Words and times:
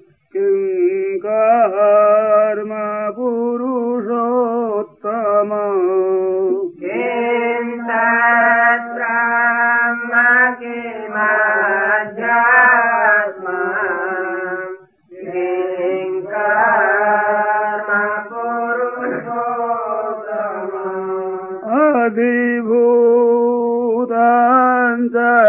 कर्म 1.26 2.70
पुरुषो 3.16 4.61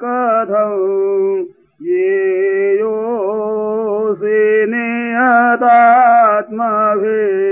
cơ 0.00 0.44
thần 0.48 1.44
Vì 1.80 2.82
vô 2.82 4.14
sĩ 4.20 4.70
ni 4.72 5.14
tát 5.60 6.50
ma 6.50 6.94
phi 7.02 7.43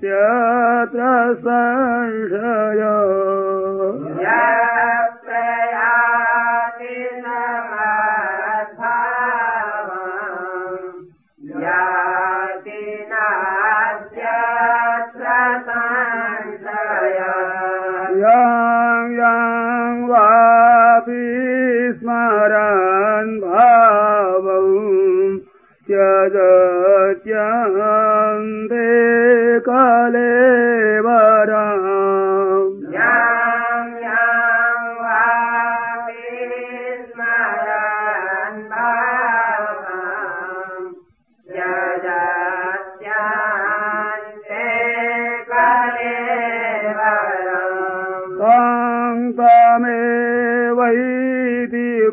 त्या 0.00 0.84
哟 2.78 3.25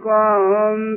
قوم 0.03 0.95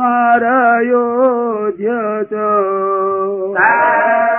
मारायो 0.00 1.04
ज्योतो 1.78 2.48
सारा 3.54 4.29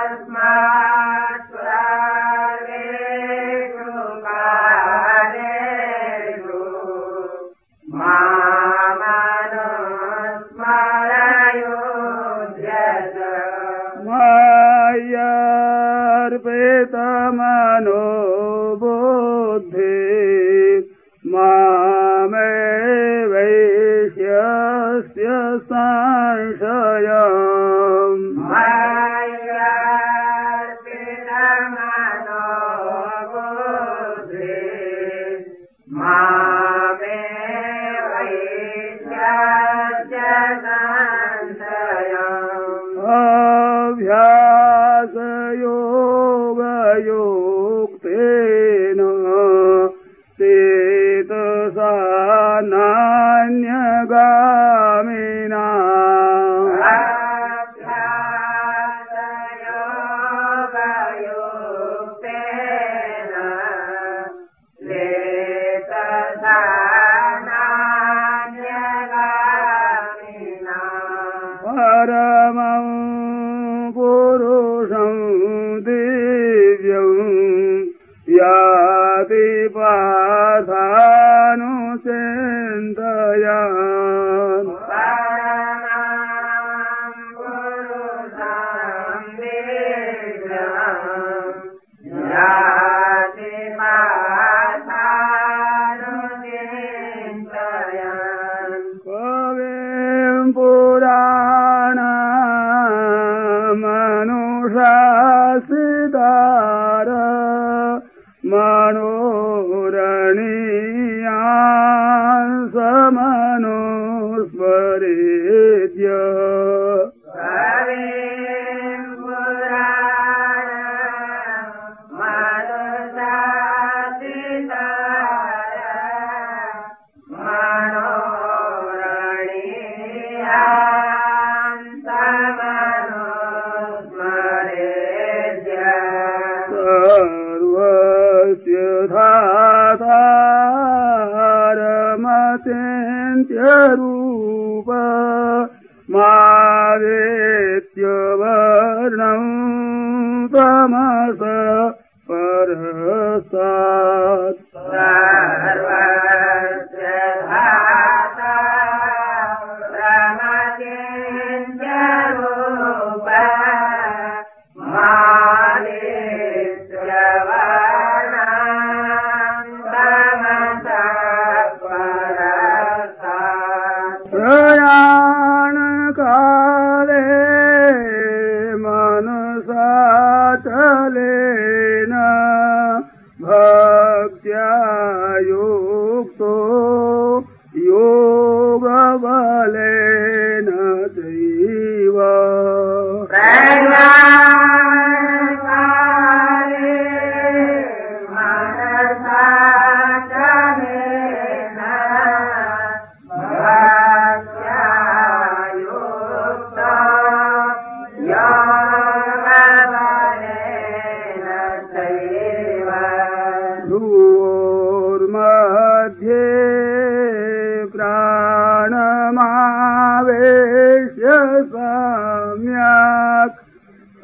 Savior 115.12 116.81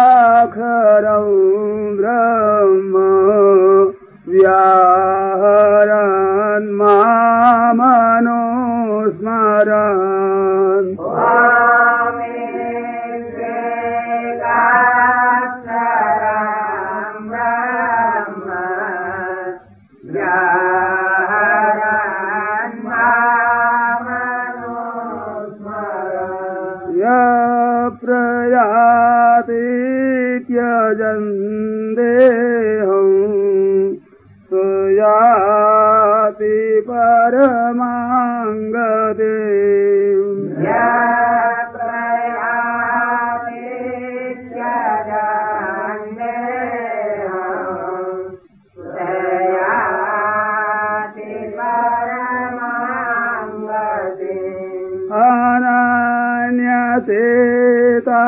अनन्यसेता 57.00 58.24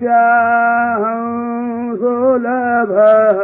तस्याहं 0.00 1.22
सुलभः 2.00 3.43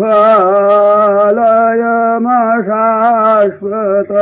فقال: 0.00 1.38
"يا 1.84 2.00
的 4.08 4.16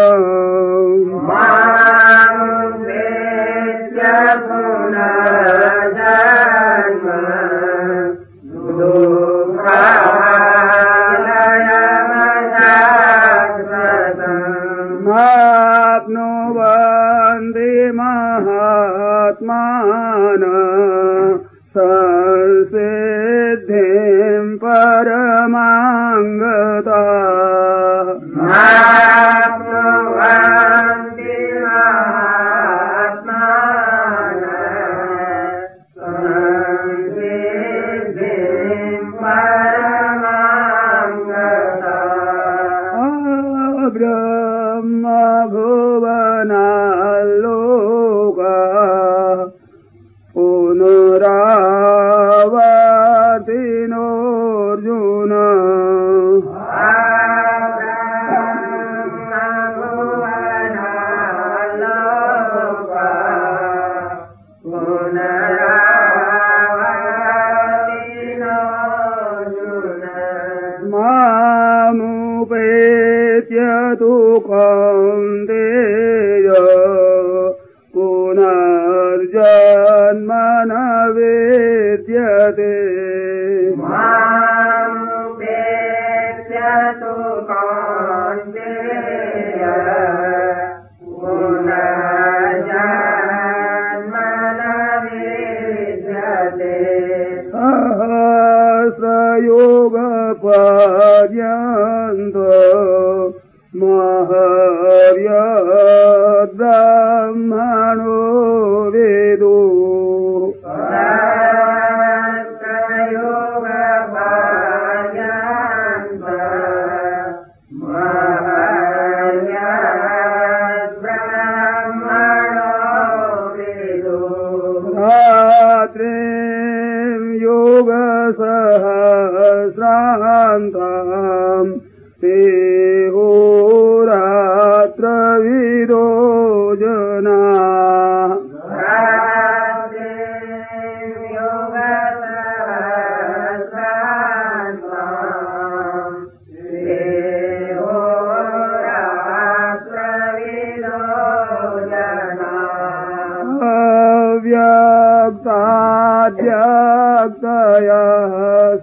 अव्यक्ताद्यक्तयः 155.49 158.35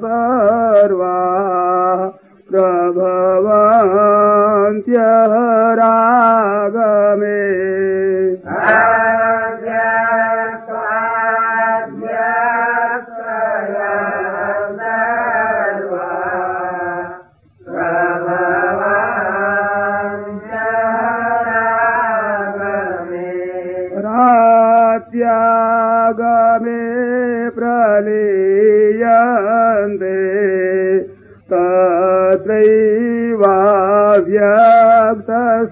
सर्वा 0.02 1.14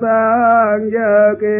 sang 0.02 0.90
ya 0.90 1.36
ke 1.38 1.60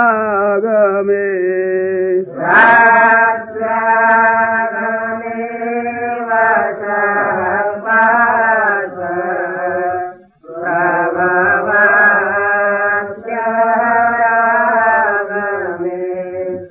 रागमे। 0.59 1.27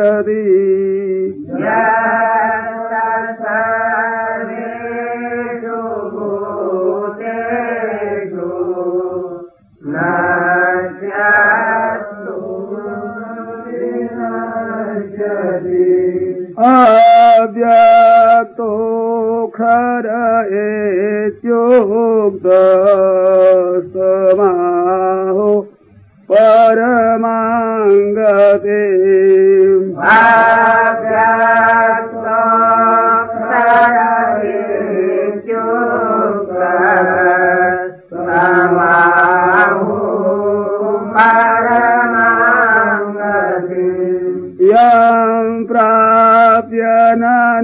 الذي 0.00 0.69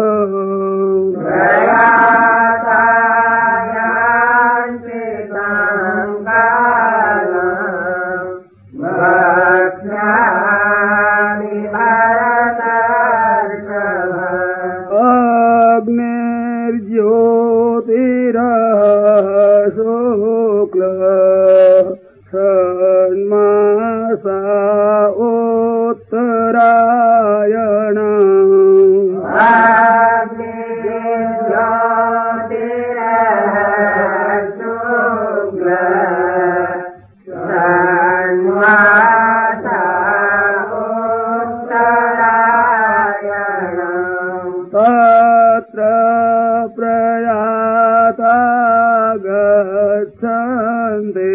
गच्छन्ति 50.04 51.32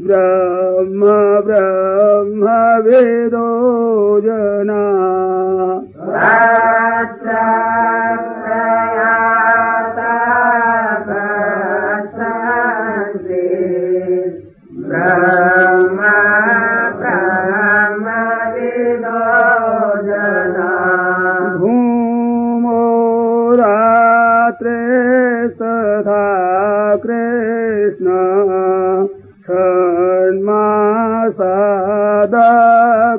ब्रह्म 0.00 1.00
ब्रह्मविदो 1.46 3.46
जना 4.20 5.17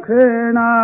दक्षिणायन 0.08 0.77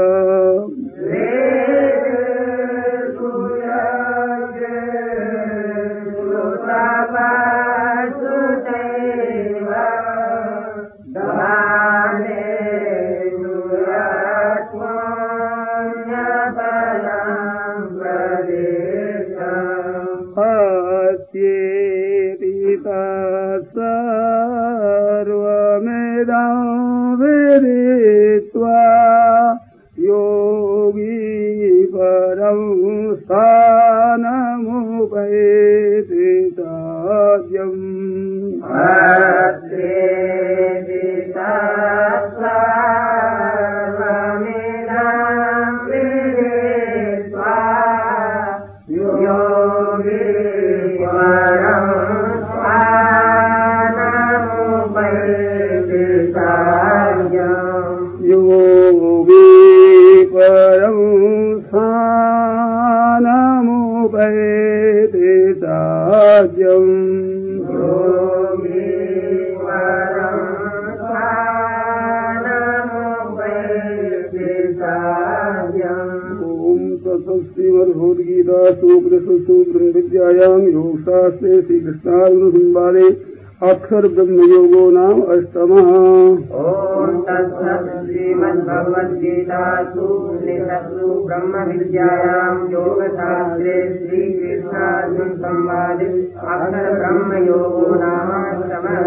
ब्रह्मविद्यायां 91.46 92.54
योगशास्त्रे 92.72 93.74
श्रीकृष्णार्जुनसंवादे 93.98 96.08
अक्षरब्रह्मयोगो 96.54 97.84
नामाष्टमः 98.02 99.06